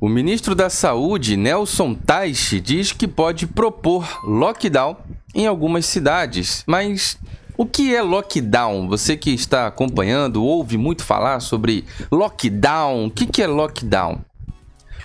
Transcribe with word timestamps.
O 0.00 0.08
ministro 0.08 0.54
da 0.54 0.70
Saúde, 0.70 1.36
Nelson 1.36 1.92
Taixe, 1.92 2.58
diz 2.58 2.90
que 2.90 3.06
pode 3.06 3.46
propor 3.46 4.26
lockdown 4.26 4.96
em 5.34 5.46
algumas 5.46 5.84
cidades, 5.84 6.64
mas 6.66 7.18
o 7.54 7.66
que 7.66 7.94
é 7.94 8.00
lockdown? 8.00 8.88
Você 8.88 9.14
que 9.14 9.28
está 9.28 9.66
acompanhando, 9.66 10.42
ouve 10.42 10.78
muito 10.78 11.04
falar 11.04 11.40
sobre 11.40 11.84
lockdown. 12.10 13.08
O 13.08 13.10
que 13.10 13.42
é 13.42 13.46
lockdown? 13.46 14.24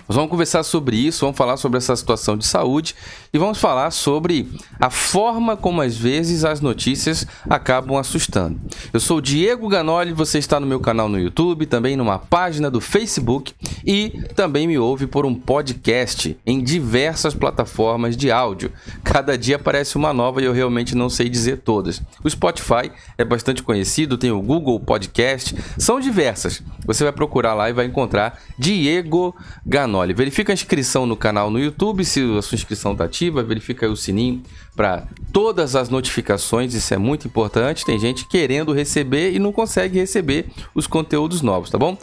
Nós 0.08 0.14
vamos 0.14 0.30
conversar 0.30 0.62
sobre 0.62 0.96
isso, 0.96 1.22
vamos 1.22 1.36
falar 1.36 1.56
sobre 1.56 1.78
essa 1.78 1.96
situação 1.96 2.36
de 2.36 2.46
saúde 2.46 2.94
e 3.32 3.38
vamos 3.38 3.58
falar 3.58 3.90
sobre 3.90 4.48
a 4.78 4.88
forma 4.88 5.56
como 5.56 5.82
às 5.82 5.96
vezes 5.96 6.44
as 6.44 6.60
notícias 6.60 7.26
acabam 7.50 7.96
assustando. 7.96 8.60
Eu 8.92 9.00
sou 9.00 9.20
Diego 9.20 9.68
Ganoli, 9.68 10.12
você 10.12 10.38
está 10.38 10.60
no 10.60 10.66
meu 10.66 10.78
canal 10.78 11.08
no 11.08 11.18
YouTube, 11.18 11.66
também 11.66 11.96
numa 11.96 12.20
página 12.20 12.70
do 12.70 12.80
Facebook 12.80 13.52
e 13.86 14.10
também 14.34 14.66
me 14.66 14.76
ouve 14.76 15.06
por 15.06 15.24
um 15.24 15.34
podcast 15.34 16.36
em 16.44 16.62
diversas 16.62 17.34
plataformas 17.34 18.16
de 18.16 18.30
áudio. 18.32 18.72
Cada 19.04 19.38
dia 19.38 19.56
aparece 19.56 19.96
uma 19.96 20.12
nova 20.12 20.42
e 20.42 20.44
eu 20.44 20.52
realmente 20.52 20.96
não 20.96 21.08
sei 21.08 21.28
dizer 21.28 21.58
todas. 21.58 22.02
O 22.24 22.28
Spotify 22.28 22.90
é 23.16 23.24
bastante 23.24 23.62
conhecido, 23.62 24.18
tem 24.18 24.32
o 24.32 24.42
Google 24.42 24.80
Podcast, 24.80 25.54
são 25.78 26.00
diversas. 26.00 26.62
Você 26.84 27.04
vai 27.04 27.12
procurar 27.12 27.54
lá 27.54 27.70
e 27.70 27.72
vai 27.72 27.86
encontrar 27.86 28.40
Diego 28.58 29.34
Ganoli. 29.64 30.12
Verifica 30.12 30.52
a 30.52 30.54
inscrição 30.54 31.06
no 31.06 31.16
canal 31.16 31.50
no 31.50 31.60
YouTube, 31.60 32.04
se 32.04 32.20
a 32.36 32.42
sua 32.42 32.56
inscrição 32.56 32.92
está 32.92 33.04
ativa, 33.04 33.42
verifica 33.42 33.88
o 33.88 33.96
sininho 33.96 34.42
para 34.76 35.08
todas 35.32 35.74
as 35.74 35.88
notificações, 35.88 36.74
isso 36.74 36.92
é 36.92 36.98
muito 36.98 37.26
importante. 37.26 37.84
Tem 37.84 37.98
gente 37.98 38.28
querendo 38.28 38.72
receber 38.72 39.32
e 39.32 39.38
não 39.38 39.52
consegue 39.52 39.98
receber 39.98 40.46
os 40.74 40.86
conteúdos 40.86 41.40
novos, 41.42 41.70
tá 41.70 41.78
bom? 41.78 41.98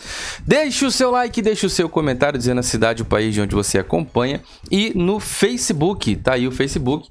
Deixe 0.45 0.85
o 0.85 0.91
seu 0.91 1.11
like, 1.11 1.41
deixe 1.41 1.65
o 1.65 1.69
seu 1.69 1.87
comentário 1.87 2.37
dizendo 2.37 2.59
a 2.59 2.63
cidade, 2.63 3.03
o 3.03 3.05
país 3.05 3.33
de 3.33 3.41
onde 3.41 3.55
você 3.55 3.77
acompanha 3.77 4.41
e 4.71 4.91
no 4.95 5.19
Facebook, 5.19 6.15
tá 6.17 6.33
aí 6.33 6.47
o 6.47 6.51
Facebook. 6.51 7.07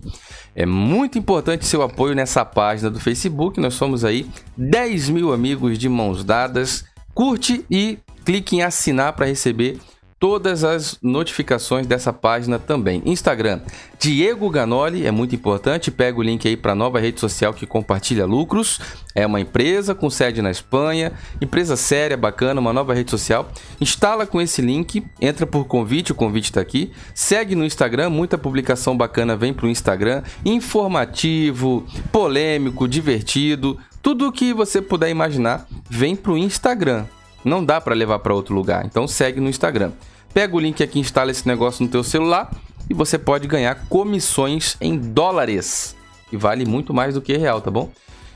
É 0.54 0.66
muito 0.66 1.18
importante 1.18 1.64
seu 1.64 1.80
apoio 1.80 2.14
nessa 2.14 2.44
página 2.44 2.90
do 2.90 3.00
Facebook. 3.00 3.58
Nós 3.58 3.74
somos 3.74 4.04
aí 4.04 4.26
10 4.56 5.08
mil 5.08 5.32
amigos 5.32 5.78
de 5.78 5.88
mãos 5.88 6.22
dadas. 6.22 6.84
Curte 7.14 7.64
e 7.70 7.98
clique 8.24 8.56
em 8.56 8.62
assinar 8.62 9.14
para 9.14 9.26
receber 9.26 9.78
todas 10.22 10.62
as 10.62 10.96
notificações 11.02 11.84
dessa 11.84 12.12
página 12.12 12.56
também. 12.56 13.02
Instagram, 13.04 13.60
Diego 13.98 14.48
Ganoli, 14.48 15.04
é 15.04 15.10
muito 15.10 15.34
importante. 15.34 15.90
Pega 15.90 16.16
o 16.16 16.22
link 16.22 16.46
aí 16.46 16.56
para 16.56 16.70
a 16.70 16.76
nova 16.76 17.00
rede 17.00 17.18
social 17.18 17.52
que 17.52 17.66
compartilha 17.66 18.24
lucros. 18.24 18.78
É 19.16 19.26
uma 19.26 19.40
empresa 19.40 19.96
com 19.96 20.08
sede 20.08 20.40
na 20.40 20.52
Espanha, 20.52 21.10
empresa 21.40 21.74
séria, 21.74 22.16
bacana, 22.16 22.60
uma 22.60 22.72
nova 22.72 22.94
rede 22.94 23.10
social. 23.10 23.50
Instala 23.80 24.24
com 24.24 24.40
esse 24.40 24.62
link, 24.62 25.04
entra 25.20 25.44
por 25.44 25.64
convite, 25.64 26.12
o 26.12 26.14
convite 26.14 26.44
está 26.44 26.60
aqui. 26.60 26.92
Segue 27.12 27.56
no 27.56 27.64
Instagram, 27.64 28.08
muita 28.08 28.38
publicação 28.38 28.96
bacana 28.96 29.34
vem 29.34 29.52
para 29.52 29.66
o 29.66 29.70
Instagram. 29.70 30.22
Informativo, 30.44 31.84
polêmico, 32.12 32.86
divertido. 32.86 33.76
Tudo 34.00 34.28
o 34.28 34.32
que 34.32 34.54
você 34.54 34.80
puder 34.80 35.10
imaginar 35.10 35.66
vem 35.90 36.14
para 36.14 36.30
o 36.30 36.38
Instagram. 36.38 37.06
Não 37.44 37.64
dá 37.64 37.80
para 37.80 37.92
levar 37.92 38.20
para 38.20 38.32
outro 38.32 38.54
lugar, 38.54 38.86
então 38.86 39.08
segue 39.08 39.40
no 39.40 39.50
Instagram. 39.50 39.90
Pega 40.34 40.56
o 40.56 40.60
link 40.60 40.82
aqui, 40.82 40.98
instala 40.98 41.30
esse 41.30 41.46
negócio 41.46 41.84
no 41.84 41.90
teu 41.90 42.02
celular 42.02 42.50
e 42.88 42.94
você 42.94 43.18
pode 43.18 43.46
ganhar 43.46 43.86
comissões 43.88 44.76
em 44.80 44.96
dólares. 44.96 45.94
E 46.32 46.36
vale 46.36 46.64
muito 46.64 46.94
mais 46.94 47.14
do 47.14 47.20
que 47.20 47.36
real, 47.36 47.60
tá 47.60 47.70
bom? 47.70 47.90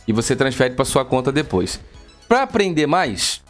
E 0.06 0.12
você 0.12 0.36
transfere 0.36 0.74
para 0.74 0.84
sua 0.84 1.04
conta 1.04 1.32
depois. 1.32 1.80
Para 2.28 2.42
aprender 2.42 2.86
mais, 2.86 3.42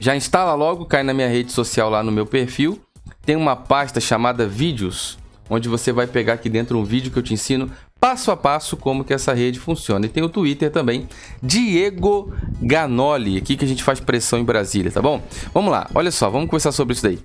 já 0.00 0.16
instala 0.16 0.54
logo, 0.54 0.84
cai 0.84 1.02
na 1.02 1.14
minha 1.14 1.28
rede 1.28 1.52
social 1.52 1.88
lá 1.88 2.02
no 2.02 2.10
meu 2.10 2.26
perfil. 2.26 2.80
Tem 3.24 3.36
uma 3.36 3.54
pasta 3.54 4.00
chamada 4.00 4.46
vídeos, 4.46 5.18
onde 5.48 5.68
você 5.68 5.92
vai 5.92 6.06
pegar 6.06 6.34
aqui 6.34 6.48
dentro 6.48 6.78
um 6.78 6.84
vídeo 6.84 7.12
que 7.12 7.18
eu 7.18 7.22
te 7.22 7.34
ensino 7.34 7.70
passo 8.00 8.30
a 8.30 8.36
passo 8.36 8.76
como 8.76 9.04
que 9.04 9.12
essa 9.12 9.34
rede 9.34 9.60
funciona. 9.60 10.06
E 10.06 10.08
tem 10.08 10.22
o 10.22 10.28
Twitter 10.28 10.70
também, 10.70 11.06
Diego 11.42 12.32
Ganoli, 12.60 13.36
aqui 13.36 13.56
que 13.56 13.64
a 13.64 13.68
gente 13.68 13.84
faz 13.84 14.00
pressão 14.00 14.38
em 14.38 14.44
Brasília, 14.44 14.90
tá 14.90 15.02
bom? 15.02 15.22
Vamos 15.52 15.70
lá, 15.70 15.88
olha 15.94 16.10
só, 16.10 16.30
vamos 16.30 16.48
conversar 16.48 16.72
sobre 16.72 16.94
isso 16.94 17.02
daí. 17.02 17.18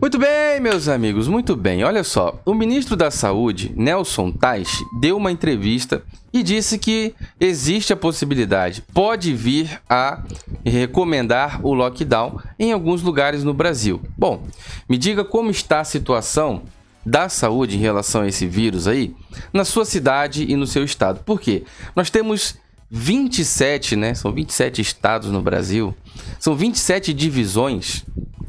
Muito 0.00 0.18
bem, 0.18 0.58
meus 0.58 0.88
amigos, 0.88 1.28
muito 1.28 1.54
bem. 1.54 1.84
Olha 1.84 2.02
só, 2.02 2.40
o 2.44 2.54
ministro 2.54 2.96
da 2.96 3.08
Saúde, 3.08 3.72
Nelson 3.76 4.32
Teich, 4.32 4.82
deu 5.00 5.16
uma 5.16 5.30
entrevista 5.30 6.02
e 6.32 6.42
disse 6.42 6.76
que 6.76 7.14
existe 7.38 7.92
a 7.92 7.96
possibilidade, 7.96 8.82
pode 8.92 9.32
vir 9.32 9.80
a 9.88 10.24
recomendar 10.64 11.64
o 11.64 11.72
lockdown 11.72 12.40
em 12.58 12.72
alguns 12.72 13.00
lugares 13.00 13.44
no 13.44 13.54
Brasil. 13.54 14.00
Bom, 14.18 14.42
me 14.88 14.98
diga 14.98 15.24
como 15.24 15.52
está 15.52 15.78
a 15.80 15.84
situação 15.84 16.62
da 17.04 17.28
saúde 17.28 17.76
em 17.76 17.80
relação 17.80 18.22
a 18.22 18.28
esse 18.28 18.46
vírus 18.46 18.86
aí 18.86 19.14
na 19.52 19.64
sua 19.64 19.84
cidade 19.84 20.44
e 20.48 20.56
no 20.56 20.66
seu 20.66 20.84
estado. 20.84 21.20
Por 21.24 21.40
quê? 21.40 21.64
Nós 21.96 22.10
temos 22.10 22.56
27, 22.90 23.96
né? 23.96 24.14
São 24.14 24.32
27 24.32 24.80
estados 24.80 25.30
no 25.30 25.40
Brasil. 25.40 25.94
São 26.38 26.54
27 26.54 27.12
divisões 27.12 28.04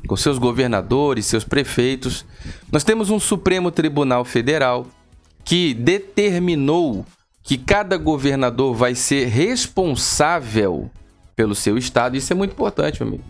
com 0.08 0.16
seus 0.16 0.38
governadores, 0.38 1.26
seus 1.26 1.44
prefeitos. 1.44 2.26
Nós 2.72 2.84
temos 2.84 3.10
um 3.10 3.20
Supremo 3.20 3.72
Tribunal 3.72 4.26
Federal 4.26 4.86
que 5.46 5.74
determinou 5.74 7.06
que 7.42 7.58
cada 7.58 7.98
governador 7.98 8.76
vai 8.76 8.96
ser 8.96 9.28
responsável 9.28 10.90
pelo 11.36 11.56
seu 11.56 11.78
estado. 11.78 12.16
Isso 12.16 12.32
é 12.32 12.36
muito 12.36 12.52
importante, 12.52 13.02
meu 13.02 13.10
amigo. 13.10 13.24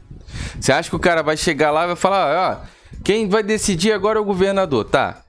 Você 0.59 0.71
acha 0.71 0.89
que 0.89 0.95
o 0.95 0.99
cara 0.99 1.21
vai 1.21 1.37
chegar 1.37 1.71
lá 1.71 1.83
e 1.83 1.87
vai 1.87 1.95
falar, 1.95 2.61
ó, 2.61 2.67
quem 3.03 3.27
vai 3.29 3.43
decidir 3.43 3.91
agora 3.91 4.19
é 4.19 4.21
o 4.21 4.25
governador, 4.25 4.85
tá? 4.85 5.23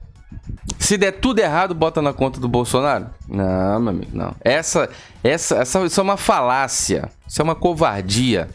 Se 0.79 0.97
der 0.97 1.13
tudo 1.13 1.39
errado, 1.39 1.73
bota 1.73 2.01
na 2.01 2.13
conta 2.13 2.39
do 2.39 2.47
Bolsonaro? 2.47 3.09
Não, 3.27 3.79
meu 3.79 3.89
amigo, 3.89 4.11
não. 4.13 4.35
Essa, 4.41 4.89
essa, 5.23 5.57
essa, 5.57 5.85
isso 5.85 5.99
é 5.99 6.03
uma 6.03 6.17
falácia. 6.17 7.09
Isso 7.27 7.41
é 7.41 7.43
uma 7.43 7.55
covardia. 7.55 8.49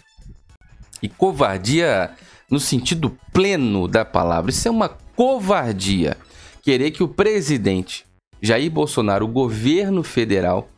E 1.03 1.09
covardia 1.09 2.11
no 2.51 2.61
sentido 2.61 3.17
pleno 3.33 3.89
da 3.89 4.05
palavra. 4.05 4.51
Isso 4.51 4.69
é 4.69 4.71
uma 4.71 4.91
covardia. 5.17 6.17
Querer 6.63 6.91
que 6.91 7.03
o 7.03 7.09
presidente 7.09 8.05
Jair 8.41 8.71
Bolsonaro, 8.71 9.25
o 9.25 9.29
governo 9.29 10.03
federal, 10.03 10.69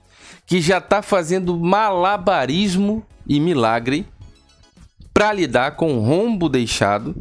que 0.47 0.61
já 0.61 0.79
está 0.79 1.01
fazendo 1.03 1.59
malabarismo 1.59 3.05
e 3.27 3.39
milagre 3.39 4.07
para 5.15 5.33
lidar 5.33 5.77
com 5.77 5.97
o 5.97 6.01
rombo 6.01 6.49
deixado 6.49 7.15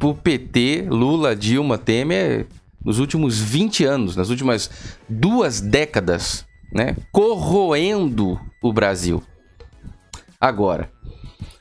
por 0.00 0.14
PT, 0.14 0.86
Lula, 0.88 1.36
Dilma, 1.36 1.76
Temer 1.76 2.46
nos 2.82 2.98
últimos 2.98 3.38
20 3.38 3.84
anos, 3.84 4.16
nas 4.16 4.30
últimas 4.30 4.70
duas 5.06 5.60
décadas, 5.60 6.46
né? 6.72 6.96
Corroendo 7.12 8.40
o 8.62 8.72
Brasil. 8.72 9.22
Agora, 10.40 10.90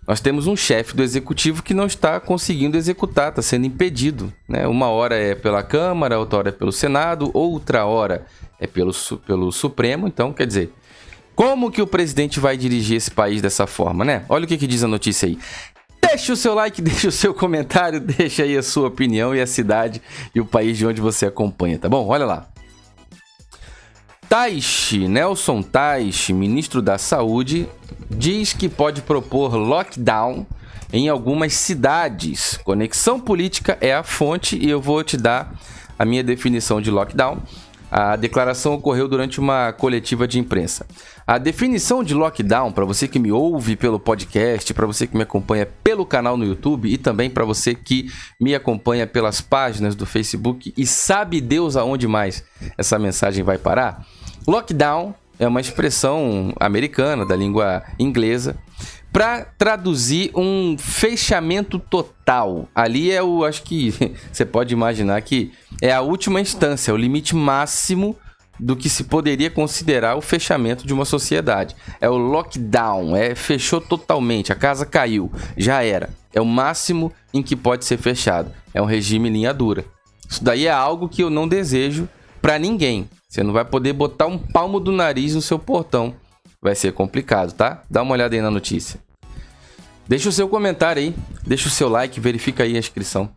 nós 0.07 0.21
temos 0.21 0.47
um 0.47 0.55
chefe 0.55 0.95
do 0.95 1.03
executivo 1.03 1.61
que 1.61 1.73
não 1.73 1.85
está 1.85 2.17
conseguindo 2.17 2.77
executar, 2.77 3.29
está 3.29 3.41
sendo 3.41 3.67
impedido. 3.67 4.33
Né? 4.47 4.65
Uma 4.65 4.87
hora 4.87 5.15
é 5.15 5.35
pela 5.35 5.61
Câmara, 5.61 6.17
outra 6.17 6.39
hora 6.39 6.49
é 6.49 6.53
pelo 6.53 6.71
Senado, 6.71 7.29
outra 7.33 7.85
hora 7.85 8.25
é 8.57 8.65
pelo, 8.65 8.93
pelo 9.27 9.51
Supremo. 9.51 10.07
Então, 10.07 10.31
quer 10.31 10.47
dizer, 10.47 10.73
como 11.35 11.69
que 11.69 11.81
o 11.81 11.87
presidente 11.87 12.39
vai 12.39 12.55
dirigir 12.55 12.95
esse 12.95 13.11
país 13.11 13.41
dessa 13.41 13.67
forma, 13.67 14.05
né? 14.05 14.25
Olha 14.29 14.45
o 14.45 14.47
que, 14.47 14.57
que 14.57 14.65
diz 14.65 14.83
a 14.83 14.87
notícia 14.87 15.27
aí. 15.27 15.37
Deixe 16.09 16.31
o 16.31 16.35
seu 16.35 16.55
like, 16.55 16.81
deixe 16.81 17.07
o 17.07 17.11
seu 17.11 17.33
comentário, 17.33 17.99
deixe 17.99 18.41
aí 18.41 18.57
a 18.57 18.63
sua 18.63 18.87
opinião 18.87 19.35
e 19.35 19.41
a 19.41 19.45
cidade 19.47 20.01
e 20.33 20.41
o 20.41 20.45
país 20.45 20.77
de 20.77 20.85
onde 20.85 20.99
você 20.99 21.27
acompanha, 21.27 21.77
tá 21.77 21.87
bom? 21.87 22.07
Olha 22.07 22.25
lá. 22.25 22.47
Taishi, 24.27 25.07
Nelson 25.07 25.61
Taishi, 25.61 26.33
ministro 26.33 26.81
da 26.81 26.97
Saúde, 26.97 27.67
diz 28.09 28.53
que 28.53 28.67
pode 28.67 29.01
propor 29.01 29.55
lockdown 29.55 30.45
em 30.91 31.09
algumas 31.09 31.53
cidades. 31.53 32.57
Conexão 32.63 33.19
Política 33.19 33.77
é 33.79 33.93
a 33.93 34.03
fonte 34.03 34.57
e 34.57 34.69
eu 34.69 34.81
vou 34.81 35.03
te 35.03 35.15
dar 35.15 35.53
a 35.97 36.05
minha 36.05 36.23
definição 36.23 36.81
de 36.81 36.89
lockdown. 36.89 37.39
A 37.91 38.15
declaração 38.15 38.73
ocorreu 38.73 39.07
durante 39.07 39.39
uma 39.39 39.71
coletiva 39.73 40.27
de 40.27 40.39
imprensa. 40.39 40.85
A 41.25 41.37
definição 41.37 42.03
de 42.03 42.13
lockdown, 42.13 42.71
para 42.71 42.85
você 42.85 43.07
que 43.07 43.19
me 43.19 43.31
ouve 43.31 43.75
pelo 43.75 43.99
podcast, 43.99 44.73
para 44.73 44.85
você 44.85 45.07
que 45.07 45.15
me 45.15 45.23
acompanha 45.23 45.67
pelo 45.83 46.05
canal 46.05 46.37
no 46.37 46.45
YouTube 46.45 46.91
e 46.91 46.97
também 46.97 47.29
para 47.29 47.45
você 47.45 47.73
que 47.73 48.11
me 48.39 48.53
acompanha 48.53 49.07
pelas 49.07 49.41
páginas 49.41 49.95
do 49.95 50.05
Facebook 50.05 50.73
e 50.77 50.85
sabe 50.85 51.41
Deus 51.41 51.75
aonde 51.75 52.07
mais 52.07 52.43
essa 52.77 52.99
mensagem 52.99 53.43
vai 53.43 53.57
parar, 53.57 54.05
lockdown 54.47 55.13
é 55.39 55.47
uma 55.47 55.61
expressão 55.61 56.53
americana 56.59 57.25
da 57.25 57.35
língua 57.35 57.83
inglesa 57.97 58.57
para 59.11 59.45
traduzir 59.57 60.31
um 60.35 60.77
fechamento 60.77 61.79
total. 61.79 62.67
Ali 62.73 63.11
é 63.11 63.21
o, 63.21 63.43
acho 63.43 63.63
que 63.63 63.93
você 64.31 64.45
pode 64.45 64.73
imaginar 64.73 65.21
que 65.21 65.51
é 65.81 65.91
a 65.91 66.01
última 66.01 66.39
instância, 66.39 66.93
o 66.93 66.97
limite 66.97 67.35
máximo 67.35 68.15
do 68.59 68.75
que 68.75 68.89
se 68.89 69.05
poderia 69.05 69.49
considerar 69.49 70.17
o 70.17 70.21
fechamento 70.21 70.85
de 70.85 70.93
uma 70.93 71.05
sociedade. 71.05 71.75
É 72.01 72.09
o 72.09 72.17
lockdown, 72.17 73.15
é 73.15 73.33
fechou 73.33 73.79
totalmente, 73.79 74.51
a 74.51 74.55
casa 74.55 74.85
caiu, 74.85 75.31
já 75.55 75.81
era. 75.81 76.09
É 76.33 76.41
o 76.41 76.45
máximo 76.45 77.11
em 77.33 77.41
que 77.41 77.55
pode 77.55 77.85
ser 77.85 77.97
fechado. 77.97 78.51
É 78.73 78.81
um 78.81 78.85
regime 78.85 79.29
linha 79.29 79.53
dura. 79.53 79.85
Isso 80.29 80.43
daí 80.43 80.67
é 80.67 80.71
algo 80.71 81.09
que 81.09 81.23
eu 81.23 81.29
não 81.29 81.47
desejo 81.47 82.07
para 82.41 82.59
ninguém. 82.59 83.09
Você 83.27 83.41
não 83.43 83.53
vai 83.53 83.65
poder 83.65 83.93
botar 83.93 84.27
um 84.27 84.37
palmo 84.37 84.79
do 84.79 84.91
nariz 84.91 85.33
no 85.33 85.41
seu 85.41 85.57
portão. 85.57 86.15
Vai 86.61 86.75
ser 86.75 86.91
complicado, 86.91 87.53
tá? 87.53 87.83
Dá 87.89 88.01
uma 88.01 88.13
olhada 88.13 88.35
aí 88.35 88.41
na 88.41 88.51
notícia. 88.51 88.99
Deixa 90.07 90.27
o 90.29 90.31
seu 90.31 90.49
comentário 90.49 91.01
aí, 91.01 91.15
deixa 91.45 91.67
o 91.67 91.71
seu 91.71 91.87
like, 91.87 92.19
verifica 92.19 92.63
aí 92.63 92.75
a 92.75 92.79
inscrição. 92.79 93.29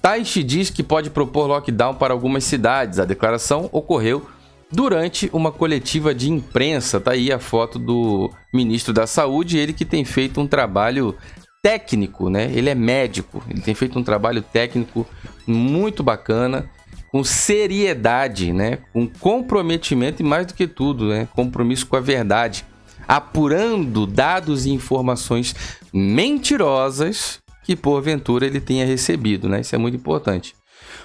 Taishi 0.00 0.42
diz 0.42 0.68
que 0.68 0.82
pode 0.82 1.10
propor 1.10 1.46
lockdown 1.46 1.94
para 1.94 2.12
algumas 2.12 2.44
cidades. 2.44 2.98
A 2.98 3.04
declaração 3.04 3.68
ocorreu 3.72 4.28
durante 4.70 5.30
uma 5.32 5.52
coletiva 5.52 6.14
de 6.14 6.30
imprensa. 6.30 7.00
Tá 7.00 7.12
aí 7.12 7.32
a 7.32 7.38
foto 7.38 7.78
do 7.78 8.30
ministro 8.52 8.92
da 8.92 9.06
Saúde, 9.06 9.58
ele 9.58 9.72
que 9.72 9.84
tem 9.84 10.04
feito 10.04 10.40
um 10.40 10.46
trabalho 10.46 11.16
técnico, 11.62 12.28
né? 12.28 12.50
Ele 12.52 12.68
é 12.68 12.74
médico, 12.74 13.42
ele 13.48 13.60
tem 13.60 13.74
feito 13.74 13.98
um 13.98 14.02
trabalho 14.02 14.42
técnico 14.42 15.06
muito 15.46 16.02
bacana, 16.02 16.68
com 17.12 17.22
seriedade, 17.22 18.54
né? 18.54 18.78
Com 18.90 19.06
comprometimento 19.06 20.22
e 20.22 20.24
mais 20.24 20.46
do 20.46 20.54
que 20.54 20.66
tudo, 20.66 21.08
né? 21.08 21.28
Compromisso 21.34 21.86
com 21.86 21.94
a 21.94 22.00
verdade, 22.00 22.64
apurando 23.06 24.06
dados 24.06 24.64
e 24.64 24.70
informações 24.70 25.54
mentirosas 25.92 27.38
que 27.64 27.76
porventura 27.76 28.46
ele 28.46 28.60
tenha 28.60 28.86
recebido, 28.86 29.46
né? 29.46 29.60
Isso 29.60 29.74
é 29.74 29.78
muito 29.78 29.96
importante. 29.96 30.54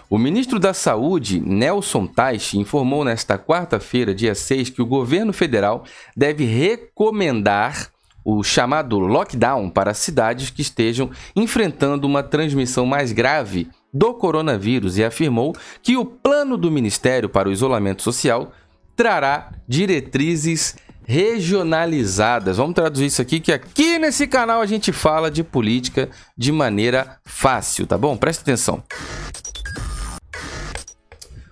O 0.10 0.18
ministro 0.18 0.58
da 0.58 0.74
Saúde, 0.74 1.42
Nelson 1.42 2.08
Teich, 2.08 2.58
informou 2.58 3.04
nesta 3.04 3.38
quarta-feira, 3.38 4.16
dia 4.16 4.34
6, 4.34 4.70
que 4.70 4.82
o 4.82 4.86
governo 4.86 5.34
federal 5.34 5.84
deve 6.16 6.46
recomendar 6.46 7.90
o 8.24 8.44
chamado 8.44 8.98
lockdown 9.00 9.70
para 9.70 9.94
cidades 9.94 10.50
que 10.50 10.62
estejam 10.62 11.12
enfrentando 11.36 12.08
uma 12.08 12.24
transmissão 12.24 12.86
mais 12.86 13.12
grave 13.12 13.70
do 13.98 14.14
coronavírus 14.14 14.98
e 14.98 15.04
afirmou 15.04 15.56
que 15.82 15.98
o 15.98 16.06
plano 16.06 16.56
do 16.56 16.70
Ministério 16.70 17.28
para 17.28 17.50
o 17.50 17.52
Isolamento 17.52 18.04
Social 18.04 18.52
trará 18.96 19.52
diretrizes 19.68 20.76
regionalizadas. 21.06 22.58
Vamos 22.58 22.76
traduzir 22.76 23.06
isso 23.06 23.22
aqui, 23.22 23.40
que 23.40 23.52
aqui 23.52 23.98
nesse 23.98 24.28
canal 24.28 24.62
a 24.62 24.66
gente 24.66 24.92
fala 24.92 25.32
de 25.32 25.44
política 25.44 26.10
de 26.38 26.52
maneira 26.52 27.18
fácil, 27.26 27.88
tá 27.88 27.98
bom? 27.98 28.16
Presta 28.16 28.44
atenção. 28.44 28.84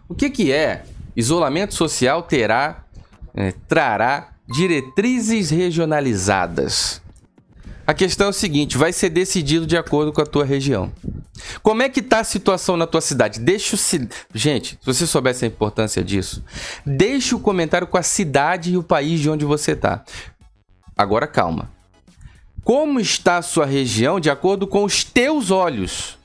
O 0.08 0.14
que, 0.14 0.30
que 0.30 0.52
é? 0.52 0.84
Isolamento 1.16 1.74
social 1.74 2.22
terá, 2.22 2.84
é, 3.34 3.54
trará 3.68 4.34
diretrizes 4.48 5.50
regionalizadas. 5.50 7.02
A 7.88 7.94
questão 7.94 8.28
é 8.28 8.30
o 8.30 8.34
seguinte, 8.34 8.78
vai 8.78 8.92
ser 8.92 9.10
decidido 9.10 9.68
de 9.68 9.78
acordo 9.78 10.12
com 10.12 10.22
a 10.22 10.26
tua 10.26 10.44
região. 10.44 10.92
Como 11.62 11.84
é 11.84 11.90
que 11.90 12.00
está 12.00 12.20
a 12.20 12.24
situação 12.24 12.76
na 12.76 12.88
tua 12.88 13.02
cidade? 13.02 13.40
Deixa 13.40 13.76
o... 13.76 13.80
Gente, 14.34 14.80
se 14.82 14.86
você 14.86 15.06
soubesse 15.06 15.46
a 15.46 15.48
importância 15.48 16.04
disso, 16.04 16.44
deixa 16.86 17.36
o 17.36 17.40
comentário 17.40 17.86
com 17.86 17.98
a 17.98 18.04
cidade 18.04 18.74
e 18.74 18.78
o 18.78 18.84
país 18.84 19.20
de 19.20 19.30
onde 19.30 19.46
você 19.46 19.74
está. 19.74 20.04
Agora 20.98 21.28
calma. 21.28 21.70
Como 22.64 23.00
está 23.00 23.38
a 23.38 23.44
sua 23.44 23.66
região 23.66 24.20
de 24.20 24.30
acordo 24.30 24.66
com 24.66 24.84
os 24.84 25.04
teus 25.04 25.52
olhos? 25.52 26.18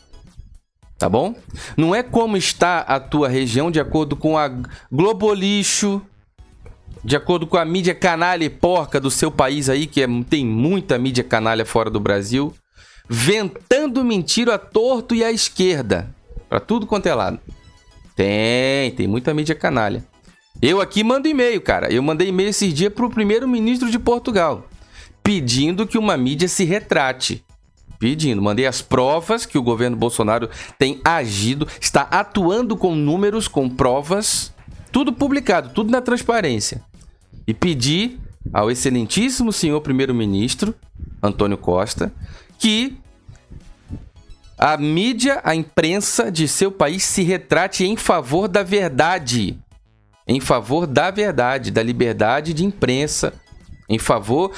tá 1.00 1.08
bom? 1.08 1.34
Não 1.78 1.94
é 1.94 2.02
como 2.02 2.36
está 2.36 2.80
a 2.80 3.00
tua 3.00 3.26
região 3.26 3.70
de 3.70 3.80
acordo 3.80 4.14
com 4.14 4.36
a 4.36 4.50
Globolixo, 4.92 6.02
de 7.02 7.16
acordo 7.16 7.46
com 7.46 7.56
a 7.56 7.64
mídia 7.64 7.94
canalha 7.94 8.44
e 8.44 8.50
porca 8.50 9.00
do 9.00 9.10
seu 9.10 9.30
país 9.30 9.68
aí, 9.68 9.86
que 9.86 10.02
é, 10.02 10.06
tem 10.28 10.44
muita 10.44 10.98
mídia 10.98 11.24
canalha 11.24 11.64
fora 11.64 11.90
do 11.90 11.98
Brasil, 11.98 12.52
ventando 13.08 14.04
mentira 14.04 14.54
a 14.54 14.58
torto 14.58 15.14
e 15.14 15.24
à 15.24 15.32
esquerda, 15.32 16.14
para 16.48 16.60
tudo 16.60 16.86
quanto 16.86 17.06
é 17.06 17.14
lado. 17.14 17.40
Tem, 18.14 18.90
tem 18.92 19.06
muita 19.06 19.32
mídia 19.32 19.54
canalha. 19.54 20.04
Eu 20.60 20.80
aqui 20.80 21.02
mando 21.02 21.26
e-mail, 21.26 21.60
cara. 21.60 21.90
Eu 21.92 22.02
mandei 22.02 22.28
e-mail 22.28 22.50
esses 22.50 22.74
dias 22.74 22.92
pro 22.92 23.08
primeiro-ministro 23.08 23.90
de 23.90 23.98
Portugal, 23.98 24.66
pedindo 25.22 25.86
que 25.86 25.96
uma 25.96 26.16
mídia 26.16 26.48
se 26.48 26.64
retrate 26.64 27.42
pedindo. 28.00 28.42
Mandei 28.42 28.66
as 28.66 28.82
provas 28.82 29.46
que 29.46 29.58
o 29.58 29.62
governo 29.62 29.96
Bolsonaro 29.96 30.48
tem 30.78 31.00
agido, 31.04 31.68
está 31.80 32.02
atuando 32.02 32.76
com 32.76 32.94
números, 32.94 33.46
com 33.46 33.68
provas, 33.68 34.52
tudo 34.90 35.12
publicado, 35.12 35.70
tudo 35.74 35.92
na 35.92 36.00
transparência. 36.00 36.82
E 37.50 37.54
pedi 37.54 38.16
ao 38.52 38.70
excelentíssimo 38.70 39.52
senhor 39.52 39.80
primeiro-ministro, 39.80 40.72
Antônio 41.20 41.58
Costa, 41.58 42.12
que 42.60 42.96
a 44.56 44.76
mídia, 44.76 45.40
a 45.42 45.52
imprensa 45.52 46.30
de 46.30 46.46
seu 46.46 46.70
país 46.70 47.02
se 47.02 47.24
retrate 47.24 47.84
em 47.84 47.96
favor 47.96 48.46
da 48.46 48.62
verdade. 48.62 49.58
Em 50.28 50.38
favor 50.38 50.86
da 50.86 51.10
verdade, 51.10 51.72
da 51.72 51.82
liberdade 51.82 52.54
de 52.54 52.64
imprensa, 52.64 53.34
em 53.88 53.98
favor 53.98 54.52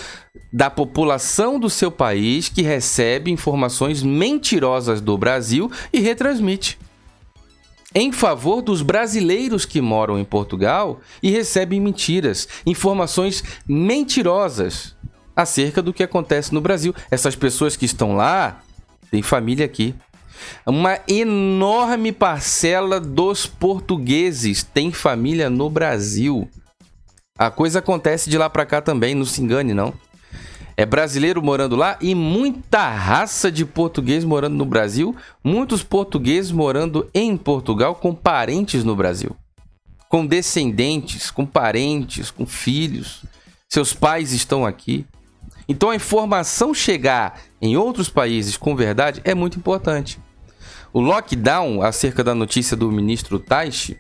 da 0.53 0.69
população 0.69 1.59
do 1.59 1.71
seu 1.71 1.91
país 1.91 2.51
que 2.51 2.61
recebe 2.61 3.31
informações 3.31 4.03
mentirosas 4.03 5.01
do 5.01 5.17
Brasil 5.17 5.73
e 5.91 5.99
retransmite. 5.99 6.79
Em 7.95 8.11
favor 8.11 8.63
dos 8.63 8.81
brasileiros 8.81 9.67
que 9.67 9.81
moram 9.81 10.19
em 10.19 10.25
Portugal 10.25 11.01
e 11.23 11.31
recebem 11.31 11.81
mentiras, 11.81 12.49
informações 12.65 13.45
mentirosas 13.67 14.97
acerca 15.37 15.83
do 15.83 15.93
que 15.93 16.03
acontece 16.03 16.55
no 16.55 16.61
Brasil. 16.61 16.95
Essas 17.11 17.37
pessoas 17.37 17.77
que 17.77 17.85
estão 17.85 18.17
lá 18.17 18.63
têm 19.11 19.23
família 19.23 19.67
aqui. 19.67 19.95
Uma 20.67 20.99
enorme 21.07 22.13
parcela 22.13 22.99
dos 22.99 23.47
portugueses 23.47 24.63
tem 24.63 24.91
família 24.91 25.49
no 25.51 25.69
Brasil. 25.69 26.49
A 27.39 27.51
coisa 27.51 27.79
acontece 27.79 28.29
de 28.31 28.39
lá 28.39 28.49
para 28.49 28.67
cá 28.67 28.81
também, 28.81 29.15
não 29.15 29.25
se 29.25 29.43
engane 29.43 29.75
não. 29.75 29.93
É 30.77 30.87
brasileiro 30.87 31.43
morando 31.43 31.77
lá 31.77 31.99
e 32.01 32.15
muita 32.15 32.89
raça 32.89 33.53
de 33.53 33.65
português 33.65 34.25
morando 34.25 34.57
no 34.57 34.65
Brasil, 34.65 35.15
muitos 35.45 35.83
portugueses 35.83 36.51
morando 36.51 37.09
em 37.13 37.37
Portugal 37.37 37.95
com 37.95 38.15
parentes 38.15 38.83
no 38.85 38.97
Brasil. 38.97 39.37
Com 40.09 40.27
descendentes, 40.27 41.31
com 41.31 41.47
parentes, 41.47 42.31
com 42.31 42.47
filhos. 42.47 43.25
Seus 43.69 43.93
pais 43.93 44.33
estão 44.33 44.65
aqui. 44.67 45.07
Então 45.69 45.91
a 45.91 45.97
informação 45.97 46.75
chegar 46.75 47.41
em 47.61 47.77
outros 47.77 48.09
países 48.09 48.57
com 48.57 48.75
verdade 48.75 49.21
é 49.25 49.35
muito 49.35 49.59
importante. 49.59 50.19
O 50.93 51.01
lockdown, 51.01 51.83
acerca 51.83 52.23
da 52.23 52.35
notícia 52.35 52.77
do 52.77 52.93
ministro 52.93 53.39
Taishi, 53.39 53.99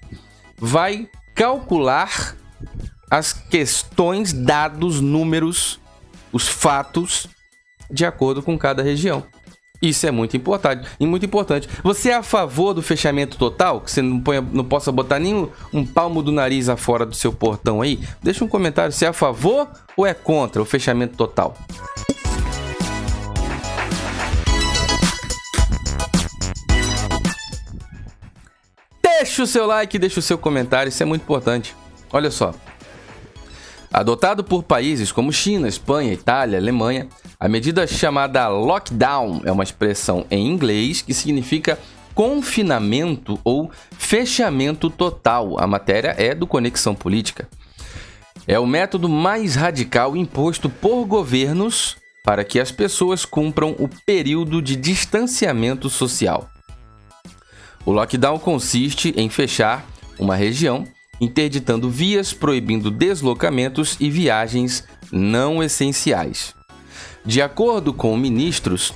vai 0.59 1.09
calcular 1.35 2.37
as 3.11 3.33
questões, 3.33 4.33
dados, 4.33 5.01
números, 5.01 5.81
os 6.33 6.49
fatos 6.49 7.27
de 7.91 8.05
acordo 8.05 8.43
com 8.43 8.59
cada 8.59 8.83
região. 8.83 9.25
Isso 9.83 10.07
é 10.07 10.13
muito 10.13 10.37
importante. 10.37 10.89
E 11.01 11.07
muito 11.07 11.27
importante. 11.27 11.69
Você 11.83 12.11
é 12.11 12.15
a 12.15 12.23
favor 12.23 12.73
do 12.73 12.81
fechamento 12.81 13.37
total? 13.37 13.81
Que 13.81 13.91
você 13.91 14.01
não, 14.01 14.21
ponha, 14.21 14.41
não 14.41 14.65
possa 14.65 14.93
botar 14.93 15.19
nem 15.19 15.35
um, 15.35 15.49
um 15.73 15.85
palmo 15.85 16.23
do 16.23 16.31
nariz 16.31 16.69
afora 16.69 17.05
do 17.05 17.17
seu 17.17 17.33
portão 17.33 17.83
aí? 17.83 18.01
Deixa 18.23 18.45
um 18.45 18.49
comentário 18.49 18.93
se 18.93 19.05
é 19.05 19.09
a 19.09 19.13
favor 19.13 19.69
ou 19.97 20.07
é 20.07 20.15
contra 20.15 20.63
o 20.63 20.65
fechamento 20.65 21.17
total. 21.17 21.57
Deixa 29.03 29.43
o 29.43 29.47
seu 29.47 29.67
like, 29.67 29.99
deixa 29.99 30.21
o 30.21 30.23
seu 30.23 30.39
comentário, 30.39 30.91
isso 30.91 31.03
é 31.03 31.07
muito 31.07 31.23
importante. 31.23 31.75
Olha 32.13 32.31
só, 32.31 32.55
Adotado 33.93 34.43
por 34.43 34.63
países 34.63 35.13
como 35.13 35.31
China, 35.31 35.69
Espanha, 35.69 36.15
Itália, 36.15 36.59
Alemanha, 36.59 37.09
a 37.39 37.47
medida 37.47 37.87
chamada 37.87 38.49
lockdown 38.49 39.43
é 39.45 39.53
uma 39.53 39.63
expressão 39.63 40.25
em 40.31 40.47
inglês 40.47 41.03
que 41.03 41.13
significa 41.13 41.79
confinamento 42.15 43.39
ou 43.45 43.71
fechamento 43.99 44.89
total. 44.89 45.61
A 45.61 45.67
matéria 45.67 46.15
é 46.17 46.35
do 46.35 46.47
Conexão 46.47 46.95
Política. 46.95 47.47
É 48.47 48.59
o 48.59 48.67
método 48.67 49.11
mais 49.11 49.57
radical 49.57 50.17
imposto 50.17 50.71
por 50.71 51.05
governos 51.05 51.97
para 52.25 52.45
que 52.45 52.59
as 52.59 52.73
pessoas 52.73 53.27
cumpram 53.27 53.77
o 53.79 53.91
período 54.07 54.63
de 54.63 54.75
distanciamento 54.75 55.91
social. 55.91 56.49
O 57.85 57.93
lockdown 57.93 58.39
consiste 58.39 59.13
em 59.19 59.29
fechar 59.29 59.85
uma 60.19 60.35
região 60.35 60.87
interditando 61.23 61.89
vias, 61.89 62.33
proibindo 62.33 62.91
deslocamentos 62.91 63.97
e 64.01 64.11
viagens 64.11 64.83
não 65.13 65.63
essenciais. 65.63 66.53
De 67.25 67.41
acordo 67.41 67.95
com 67.95 68.17
ministros, 68.17 68.93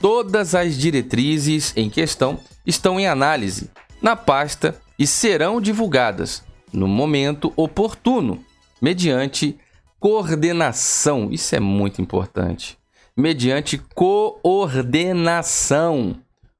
todas 0.00 0.54
as 0.54 0.78
diretrizes 0.78 1.74
em 1.76 1.90
questão 1.90 2.40
estão 2.64 2.98
em 2.98 3.06
análise 3.06 3.70
na 4.00 4.16
pasta 4.16 4.80
e 4.98 5.06
serão 5.06 5.60
divulgadas 5.60 6.42
no 6.72 6.88
momento 6.88 7.52
oportuno, 7.54 8.42
mediante 8.80 9.58
coordenação. 10.00 11.30
Isso 11.30 11.54
é 11.54 11.60
muito 11.60 12.00
importante. 12.00 12.78
mediante 13.14 13.76
coordenação 13.94 16.16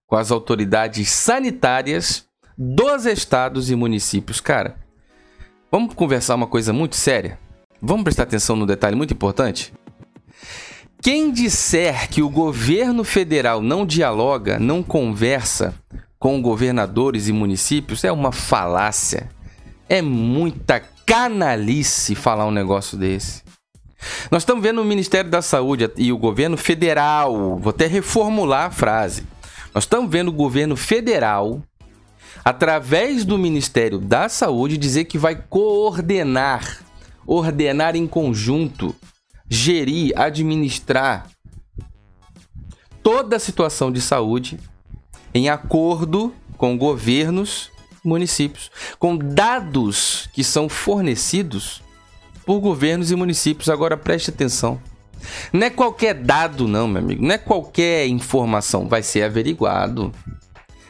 com 0.06 0.16
as 0.16 0.30
autoridades 0.30 1.10
sanitárias 1.10 2.26
dos 2.56 3.04
estados 3.04 3.70
e 3.70 3.76
municípios. 3.76 4.40
Cara, 4.40 4.85
vamos 5.70 5.94
conversar 5.94 6.34
uma 6.34 6.46
coisa 6.46 6.72
muito 6.72 6.96
séria? 6.96 7.38
Vamos 7.80 8.04
prestar 8.04 8.24
atenção 8.24 8.56
no 8.56 8.66
detalhe 8.66 8.96
muito 8.96 9.12
importante? 9.12 9.72
Quem 11.02 11.30
disser 11.30 12.08
que 12.08 12.22
o 12.22 12.28
governo 12.28 13.04
federal 13.04 13.60
não 13.60 13.86
dialoga, 13.86 14.58
não 14.58 14.82
conversa 14.82 15.74
com 16.18 16.42
governadores 16.42 17.28
e 17.28 17.32
municípios 17.32 18.02
é 18.02 18.10
uma 18.10 18.32
falácia. 18.32 19.28
É 19.88 20.02
muita 20.02 20.80
canalice 21.06 22.14
falar 22.14 22.46
um 22.46 22.50
negócio 22.50 22.98
desse. 22.98 23.44
Nós 24.30 24.42
estamos 24.42 24.62
vendo 24.62 24.80
o 24.80 24.84
Ministério 24.84 25.30
da 25.30 25.40
Saúde 25.40 25.90
e 25.96 26.12
o 26.12 26.18
governo 26.18 26.56
federal, 26.56 27.56
vou 27.58 27.70
até 27.70 27.86
reformular 27.86 28.66
a 28.66 28.70
frase. 28.70 29.24
Nós 29.74 29.84
estamos 29.84 30.10
vendo 30.10 30.28
o 30.28 30.32
governo 30.32 30.76
federal, 30.76 31.62
através 32.46 33.24
do 33.24 33.36
Ministério 33.36 33.98
da 33.98 34.28
Saúde, 34.28 34.78
dizer 34.78 35.06
que 35.06 35.18
vai 35.18 35.34
coordenar, 35.34 36.80
ordenar 37.26 37.96
em 37.96 38.06
conjunto, 38.06 38.94
gerir, 39.50 40.12
administrar 40.16 41.26
toda 43.02 43.34
a 43.34 43.40
situação 43.40 43.90
de 43.90 44.00
saúde 44.00 44.60
em 45.34 45.48
acordo 45.48 46.32
com 46.56 46.78
governos, 46.78 47.72
municípios, 48.04 48.70
com 48.96 49.18
dados 49.18 50.28
que 50.32 50.44
são 50.44 50.68
fornecidos 50.68 51.82
por 52.44 52.60
governos 52.60 53.10
e 53.10 53.16
municípios. 53.16 53.68
Agora 53.68 53.96
preste 53.96 54.30
atenção. 54.30 54.80
Não 55.52 55.66
é 55.66 55.70
qualquer 55.70 56.14
dado, 56.14 56.68
não, 56.68 56.86
meu 56.86 57.02
amigo. 57.02 57.26
Não 57.26 57.34
é 57.34 57.38
qualquer 57.38 58.06
informação. 58.06 58.86
Vai 58.86 59.02
ser 59.02 59.24
averiguado. 59.24 60.12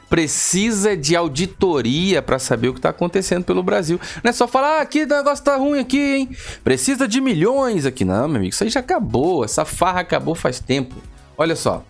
Precisa 0.08 0.96
de 0.96 1.16
auditoria 1.16 2.22
para 2.22 2.38
saber 2.38 2.68
o 2.68 2.72
que 2.72 2.78
está 2.78 2.90
acontecendo 2.90 3.44
pelo 3.44 3.62
Brasil. 3.62 4.00
Não 4.22 4.30
é 4.30 4.32
só 4.32 4.46
falar, 4.46 4.78
ah, 4.78 4.80
aqui 4.82 5.02
o 5.02 5.06
negócio 5.06 5.44
tá 5.44 5.56
ruim 5.56 5.80
aqui, 5.80 5.98
hein? 5.98 6.30
Precisa 6.62 7.08
de 7.08 7.20
milhões 7.20 7.84
aqui. 7.84 8.04
Não, 8.04 8.28
meu 8.28 8.36
amigo. 8.36 8.54
Isso 8.54 8.62
aí 8.62 8.70
já 8.70 8.80
acabou. 8.80 9.44
Essa 9.44 9.64
farra 9.64 10.00
acabou 10.00 10.34
faz 10.34 10.60
tempo. 10.60 10.94
Olha 11.36 11.56
só. 11.56 11.84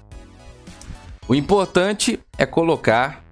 O 1.29 1.35
importante 1.35 2.19
é 2.39 2.47
colocar 2.47 3.25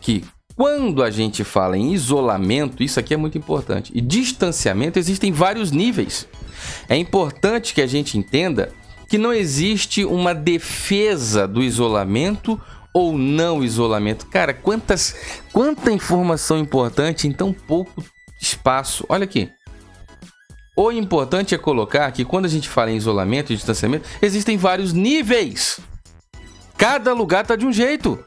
que 0.00 0.24
quando 0.54 1.02
a 1.02 1.10
gente 1.10 1.44
fala 1.44 1.78
em 1.78 1.92
isolamento, 1.92 2.82
isso 2.82 2.98
aqui 2.98 3.14
é 3.14 3.16
muito 3.16 3.38
importante. 3.38 3.92
E 3.94 4.00
distanciamento 4.00 4.98
existem 4.98 5.32
vários 5.32 5.70
níveis. 5.70 6.28
É 6.88 6.96
importante 6.96 7.72
que 7.72 7.80
a 7.80 7.86
gente 7.86 8.18
entenda 8.18 8.72
que 9.08 9.16
não 9.16 9.32
existe 9.32 10.04
uma 10.04 10.34
defesa 10.34 11.48
do 11.48 11.62
isolamento 11.62 12.60
ou 12.98 13.16
não 13.16 13.62
isolamento. 13.62 14.26
Cara, 14.26 14.52
quantas 14.52 15.14
quanta 15.52 15.92
informação 15.92 16.58
importante 16.58 17.28
em 17.28 17.32
tão 17.32 17.52
pouco 17.52 18.04
espaço. 18.40 19.04
Olha 19.08 19.24
aqui. 19.24 19.50
O 20.76 20.90
importante 20.90 21.54
é 21.54 21.58
colocar 21.58 22.10
que 22.12 22.24
quando 22.24 22.44
a 22.44 22.48
gente 22.48 22.68
fala 22.68 22.90
em 22.90 22.96
isolamento 22.96 23.52
e 23.52 23.56
distanciamento, 23.56 24.08
existem 24.20 24.56
vários 24.56 24.92
níveis. 24.92 25.80
Cada 26.76 27.12
lugar 27.12 27.46
tá 27.46 27.56
de 27.56 27.66
um 27.66 27.72
jeito. 27.72 28.18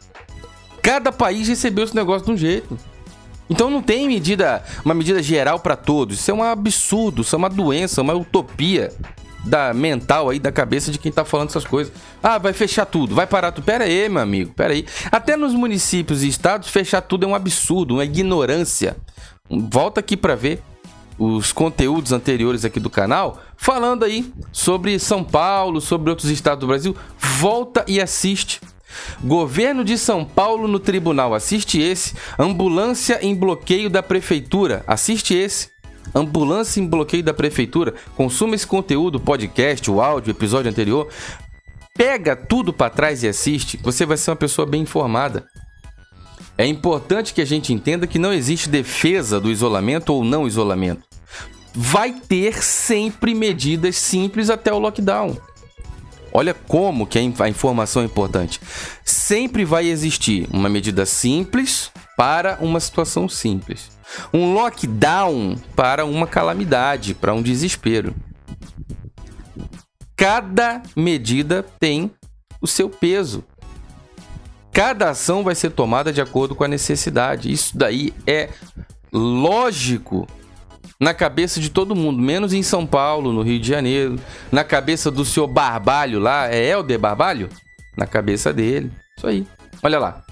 Cada 0.81 1.11
país 1.11 1.47
recebeu 1.47 1.83
esse 1.83 1.95
negócio 1.95 2.25
de 2.25 2.31
um 2.31 2.37
jeito. 2.37 2.77
Então 3.49 3.69
não 3.69 3.81
tem 3.81 4.07
medida, 4.07 4.63
uma 4.83 4.93
medida 4.93 5.21
geral 5.21 5.59
para 5.59 5.75
todos. 5.75 6.19
Isso 6.19 6.31
é 6.31 6.33
um 6.33 6.43
absurdo, 6.43 7.21
isso 7.21 7.35
é 7.35 7.37
uma 7.37 7.49
doença, 7.49 8.01
uma 8.01 8.13
utopia 8.13 8.91
da 9.43 9.73
mental 9.73 10.29
aí 10.29 10.39
da 10.39 10.51
cabeça 10.51 10.91
de 10.91 10.99
quem 10.99 11.11
tá 11.11 11.25
falando 11.25 11.49
essas 11.49 11.65
coisas. 11.65 11.93
Ah, 12.21 12.37
vai 12.37 12.53
fechar 12.53 12.85
tudo, 12.85 13.15
vai 13.15 13.27
parar 13.27 13.51
tudo. 13.51 13.65
Pera 13.65 13.85
aí, 13.85 14.07
meu 14.07 14.21
amigo, 14.21 14.53
pera 14.53 14.73
aí. 14.73 14.85
Até 15.11 15.35
nos 15.35 15.53
municípios 15.53 16.23
e 16.23 16.27
estados 16.27 16.69
fechar 16.69 17.01
tudo 17.01 17.25
é 17.25 17.27
um 17.27 17.35
absurdo, 17.35 17.95
uma 17.95 18.05
ignorância. 18.05 18.95
Volta 19.49 19.99
aqui 19.99 20.15
para 20.15 20.35
ver 20.35 20.61
os 21.17 21.51
conteúdos 21.51 22.11
anteriores 22.11 22.65
aqui 22.65 22.79
do 22.79 22.89
canal 22.89 23.41
falando 23.55 24.03
aí 24.03 24.33
sobre 24.51 24.97
São 24.97 25.23
Paulo, 25.23 25.79
sobre 25.79 26.09
outros 26.09 26.29
estados 26.29 26.61
do 26.61 26.67
Brasil. 26.67 26.95
Volta 27.17 27.83
e 27.87 28.01
assiste. 28.01 28.59
Governo 29.23 29.83
de 29.83 29.97
São 29.97 30.25
Paulo 30.25 30.67
no 30.67 30.79
tribunal, 30.79 31.33
assiste 31.33 31.79
esse. 31.79 32.13
Ambulância 32.37 33.19
em 33.21 33.35
bloqueio 33.35 33.89
da 33.89 34.03
prefeitura, 34.03 34.83
assiste 34.87 35.33
esse. 35.33 35.69
Ambulância 36.13 36.79
em 36.79 36.87
bloqueio 36.87 37.23
da 37.23 37.33
prefeitura. 37.33 37.93
Consuma 38.15 38.55
esse 38.55 38.67
conteúdo, 38.67 39.19
podcast, 39.19 39.89
o 39.89 40.01
áudio, 40.01 40.31
episódio 40.31 40.69
anterior. 40.69 41.07
Pega 41.95 42.35
tudo 42.35 42.73
para 42.73 42.89
trás 42.89 43.23
e 43.23 43.27
assiste. 43.27 43.79
Você 43.83 44.05
vai 44.05 44.17
ser 44.17 44.31
uma 44.31 44.35
pessoa 44.35 44.65
bem 44.65 44.81
informada. 44.81 45.45
É 46.57 46.65
importante 46.65 47.33
que 47.33 47.41
a 47.41 47.45
gente 47.45 47.73
entenda 47.73 48.05
que 48.05 48.19
não 48.19 48.33
existe 48.33 48.69
defesa 48.69 49.39
do 49.39 49.49
isolamento 49.49 50.13
ou 50.13 50.23
não 50.23 50.47
isolamento. 50.47 51.03
Vai 51.73 52.11
ter 52.11 52.61
sempre 52.61 53.33
medidas 53.33 53.95
simples 53.95 54.49
até 54.49 54.71
o 54.73 54.79
lockdown. 54.79 55.37
Olha 56.33 56.53
como 56.53 57.07
que 57.07 57.17
a 57.17 57.49
informação 57.49 58.01
é 58.01 58.05
importante. 58.05 58.59
Sempre 59.03 59.65
vai 59.65 59.87
existir 59.87 60.47
uma 60.51 60.69
medida 60.69 61.05
simples 61.05 61.91
para 62.17 62.57
uma 62.61 62.79
situação 62.79 63.27
simples. 63.27 63.89
Um 64.33 64.53
lockdown 64.53 65.55
para 65.75 66.05
uma 66.05 66.27
calamidade, 66.27 67.13
para 67.13 67.33
um 67.33 67.41
desespero. 67.41 68.15
Cada 70.15 70.81
medida 70.95 71.65
tem 71.79 72.11
o 72.61 72.67
seu 72.67 72.89
peso. 72.89 73.43
Cada 74.71 75.09
ação 75.09 75.43
vai 75.43 75.55
ser 75.55 75.71
tomada 75.71 76.13
de 76.13 76.21
acordo 76.21 76.55
com 76.55 76.63
a 76.63 76.67
necessidade. 76.67 77.51
Isso 77.51 77.77
daí 77.77 78.13
é 78.25 78.49
lógico 79.11 80.27
na 80.99 81.15
cabeça 81.15 81.59
de 81.59 81.71
todo 81.71 81.95
mundo, 81.95 82.21
menos 82.21 82.53
em 82.53 82.61
São 82.61 82.85
Paulo, 82.85 83.33
no 83.33 83.41
Rio 83.41 83.59
de 83.59 83.67
Janeiro, 83.67 84.19
na 84.51 84.63
cabeça 84.63 85.09
do 85.09 85.25
senhor 85.25 85.47
Barbalho 85.47 86.19
lá, 86.19 86.47
é 86.47 86.63
Helder 86.63 86.99
Barbalho? 86.99 87.49
Na 87.97 88.05
cabeça 88.05 88.53
dele. 88.53 88.91
Isso 89.17 89.25
aí. 89.25 89.47
Olha 89.81 89.97
lá. 89.97 90.23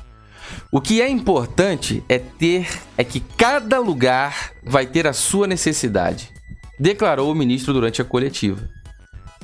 O 0.72 0.80
que 0.80 1.02
é 1.02 1.10
importante 1.10 2.04
é 2.08 2.20
ter 2.20 2.68
é 2.98 3.04
que 3.04 3.20
cada 3.20 3.80
lugar 3.80 4.52
vai 4.64 4.86
ter 4.86 5.08
a 5.08 5.14
sua 5.14 5.48
necessidade, 5.48 6.32
declarou 6.80 7.32
o 7.32 7.36
ministro 7.36 7.74
durante 7.74 8.02
a 8.02 8.06
coletiva. 8.06 8.70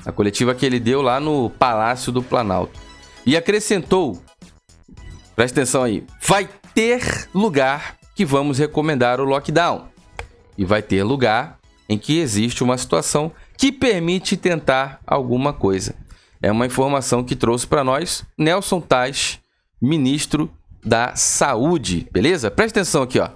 A 0.06 0.12
coletiva 0.12 0.54
que 0.54 0.66
ele 0.66 0.80
deu 0.80 1.02
lá 1.02 1.20
no 1.20 1.50
Palácio 1.50 2.12
do 2.12 2.22
Planalto. 2.22 2.80
E 3.26 3.36
acrescentou: 3.36 4.22
Presta 5.36 5.62
atenção 5.62 5.84
aí. 5.84 6.06
Vai 6.22 6.48
ter 6.74 7.28
lugar 7.34 7.98
que 8.16 8.24
vamos 8.24 8.60
recomendar 8.60 9.20
o 9.20 9.26
lockdown 9.26 9.88
e 10.58 10.64
vai 10.64 10.82
ter 10.82 11.04
lugar 11.04 11.60
em 11.90 11.98
que 11.98 12.20
existe 12.20 12.64
uma 12.64 12.78
situação 12.78 13.32
que 13.58 13.72
permite 13.72 14.38
tentar 14.38 15.00
alguma 15.06 15.52
coisa. 15.52 15.96
É 16.42 16.52
uma 16.52 16.66
informação 16.66 17.24
que 17.24 17.36
trouxe 17.36 17.66
para 17.66 17.84
nós 17.84 18.24
Nelson 18.38 18.80
Tais, 18.80 19.40
ministro 19.82 20.50
da 20.86 21.16
Saúde, 21.16 22.08
beleza? 22.12 22.52
Presta 22.52 22.80
atenção 22.80 23.02
aqui, 23.02 23.20
ó. 23.20 23.30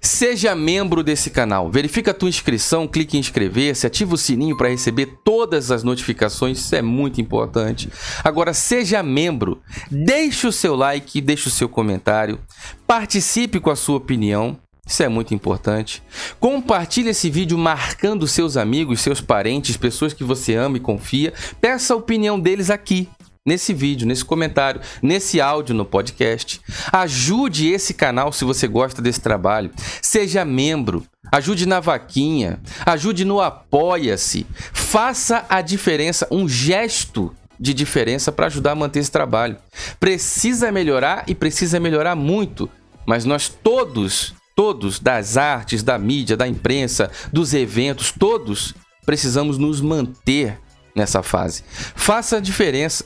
Seja 0.00 0.54
membro 0.54 1.02
desse 1.02 1.28
canal. 1.30 1.70
Verifica 1.70 2.10
a 2.10 2.14
tua 2.14 2.28
inscrição, 2.28 2.88
clique 2.88 3.16
em 3.16 3.20
inscrever-se, 3.20 3.86
ativa 3.86 4.14
o 4.14 4.18
sininho 4.18 4.56
para 4.56 4.70
receber 4.70 5.18
todas 5.24 5.70
as 5.70 5.82
notificações, 5.82 6.58
isso 6.58 6.74
é 6.74 6.80
muito 6.80 7.20
importante. 7.20 7.90
Agora 8.24 8.54
seja 8.54 9.02
membro, 9.02 9.60
deixe 9.90 10.46
o 10.46 10.52
seu 10.52 10.74
like, 10.74 11.20
deixe 11.20 11.48
o 11.48 11.50
seu 11.50 11.68
comentário, 11.68 12.38
participe 12.86 13.60
com 13.60 13.70
a 13.70 13.76
sua 13.76 13.96
opinião. 13.96 14.58
Isso 14.86 15.02
é 15.02 15.08
muito 15.08 15.32
importante. 15.32 16.02
Compartilhe 16.40 17.10
esse 17.10 17.30
vídeo 17.30 17.56
marcando 17.56 18.26
seus 18.26 18.56
amigos, 18.56 19.00
seus 19.00 19.20
parentes, 19.20 19.76
pessoas 19.76 20.12
que 20.12 20.24
você 20.24 20.56
ama 20.56 20.78
e 20.78 20.80
confia. 20.80 21.32
Peça 21.60 21.94
a 21.94 21.96
opinião 21.96 22.40
deles 22.40 22.70
aqui 22.70 23.08
nesse 23.46 23.72
vídeo, 23.72 24.06
nesse 24.06 24.24
comentário, 24.24 24.80
nesse 25.02 25.40
áudio 25.40 25.74
no 25.74 25.84
podcast. 25.84 26.60
Ajude 26.92 27.68
esse 27.68 27.94
canal 27.94 28.32
se 28.32 28.44
você 28.44 28.68
gosta 28.68 29.00
desse 29.00 29.20
trabalho. 29.20 29.70
Seja 30.02 30.44
membro, 30.44 31.04
ajude 31.32 31.66
na 31.66 31.80
vaquinha, 31.80 32.60
ajude 32.84 33.24
no 33.24 33.40
apoia-se. 33.40 34.46
Faça 34.72 35.46
a 35.48 35.60
diferença, 35.60 36.26
um 36.30 36.48
gesto 36.48 37.34
de 37.58 37.74
diferença 37.74 38.32
para 38.32 38.46
ajudar 38.46 38.72
a 38.72 38.76
manter 38.76 39.00
esse 39.00 39.10
trabalho. 39.10 39.56
Precisa 39.98 40.72
melhorar 40.72 41.24
e 41.26 41.34
precisa 41.34 41.78
melhorar 41.80 42.14
muito, 42.16 42.70
mas 43.06 43.24
nós 43.24 43.48
todos, 43.48 44.34
todos 44.56 44.98
das 44.98 45.36
artes, 45.36 45.82
da 45.82 45.98
mídia, 45.98 46.36
da 46.36 46.48
imprensa, 46.48 47.10
dos 47.32 47.52
eventos, 47.52 48.12
todos 48.12 48.74
precisamos 49.04 49.58
nos 49.58 49.80
manter 49.80 50.58
nessa 50.94 51.22
fase. 51.22 51.64
Faça 51.94 52.36
a 52.38 52.40
diferença 52.40 53.04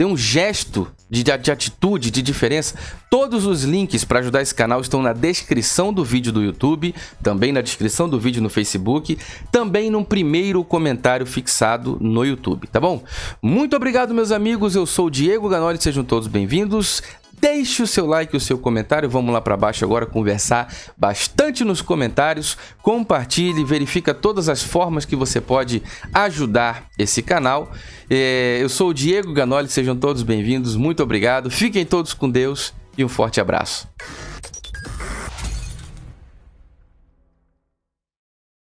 tem 0.00 0.06
um 0.06 0.16
gesto 0.16 0.90
de, 1.10 1.22
de, 1.22 1.50
atitude, 1.50 2.10
de 2.10 2.22
diferença. 2.22 2.74
Todos 3.10 3.44
os 3.44 3.64
links 3.64 4.02
para 4.02 4.20
ajudar 4.20 4.40
esse 4.40 4.54
canal 4.54 4.80
estão 4.80 5.02
na 5.02 5.12
descrição 5.12 5.92
do 5.92 6.02
vídeo 6.02 6.32
do 6.32 6.42
YouTube, 6.42 6.94
também 7.22 7.52
na 7.52 7.60
descrição 7.60 8.08
do 8.08 8.18
vídeo 8.18 8.40
no 8.40 8.48
Facebook, 8.48 9.18
também 9.52 9.90
no 9.90 10.02
primeiro 10.02 10.64
comentário 10.64 11.26
fixado 11.26 11.98
no 12.00 12.24
YouTube, 12.24 12.66
tá 12.68 12.80
bom? 12.80 13.04
Muito 13.42 13.76
obrigado, 13.76 14.14
meus 14.14 14.32
amigos. 14.32 14.74
Eu 14.74 14.86
sou 14.86 15.08
o 15.08 15.10
Diego 15.10 15.50
Ganoli, 15.50 15.76
sejam 15.78 16.02
todos 16.02 16.28
bem-vindos. 16.28 17.02
Deixe 17.40 17.82
o 17.82 17.86
seu 17.86 18.04
like 18.04 18.34
e 18.34 18.36
o 18.36 18.40
seu 18.40 18.58
comentário. 18.58 19.08
Vamos 19.08 19.32
lá 19.32 19.40
para 19.40 19.56
baixo 19.56 19.84
agora 19.84 20.04
conversar 20.04 20.72
bastante 20.96 21.64
nos 21.64 21.80
comentários. 21.80 22.56
Compartilhe, 22.82 23.64
verifica 23.64 24.12
todas 24.12 24.48
as 24.48 24.62
formas 24.62 25.06
que 25.06 25.16
você 25.16 25.40
pode 25.40 25.82
ajudar 26.12 26.88
esse 26.98 27.22
canal. 27.22 27.72
É, 28.10 28.58
eu 28.60 28.68
sou 28.68 28.90
o 28.90 28.94
Diego 28.94 29.32
Ganoli, 29.32 29.68
sejam 29.68 29.96
todos 29.96 30.22
bem-vindos. 30.22 30.76
Muito 30.76 31.02
obrigado. 31.02 31.50
Fiquem 31.50 31.86
todos 31.86 32.12
com 32.12 32.28
Deus 32.28 32.74
e 32.98 33.04
um 33.04 33.08
forte 33.08 33.40
abraço. 33.40 33.88